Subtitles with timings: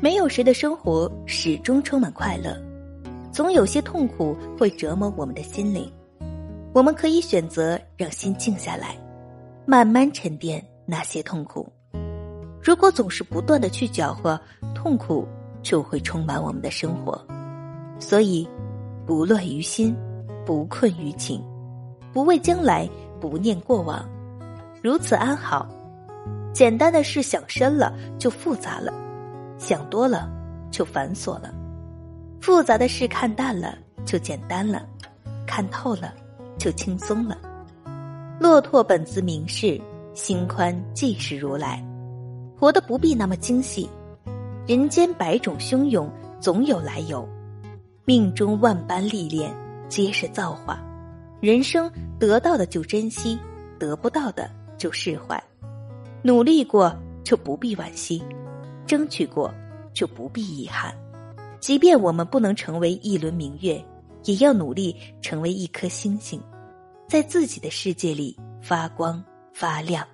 [0.00, 2.60] 没有谁的生活始终充满快乐，
[3.32, 5.90] 总有些痛苦会折磨我们的心灵。
[6.74, 8.96] 我们可以选择让心静下来，
[9.64, 11.66] 慢慢沉淀那些痛苦。
[12.60, 14.38] 如果总是不断的去搅和，
[14.74, 15.26] 痛苦
[15.62, 17.18] 就会充满我们的生活。
[17.98, 18.46] 所以，
[19.06, 19.96] 不乱于心，
[20.44, 21.42] 不困于情，
[22.12, 22.88] 不畏将来，
[23.20, 24.04] 不念过往，
[24.82, 25.66] 如此安好。
[26.52, 28.92] 简单的事想深了就复杂了，
[29.58, 30.30] 想多了
[30.70, 31.50] 就繁琐了；
[32.40, 34.86] 复杂的事看淡了就简单了，
[35.46, 36.12] 看透了
[36.58, 37.38] 就轻松了。
[38.38, 39.80] 骆驼本自明士，
[40.12, 41.82] 心宽即是如来。
[42.58, 43.88] 活得不必那么精细，
[44.66, 46.10] 人间百种汹涌，
[46.40, 47.28] 总有来由。
[48.04, 49.54] 命中万般历练，
[49.88, 50.82] 皆是造化。
[51.40, 53.38] 人生得到的就珍惜，
[53.78, 55.42] 得不到的就释怀。
[56.22, 58.22] 努力过就不必惋惜，
[58.86, 59.52] 争取过
[59.92, 60.94] 就不必遗憾。
[61.60, 63.82] 即便我们不能成为一轮明月，
[64.24, 66.40] 也要努力成为一颗星星，
[67.08, 70.06] 在自己的世界里发光发亮。